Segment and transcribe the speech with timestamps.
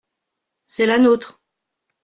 [0.65, 1.39] C’est la nôtre.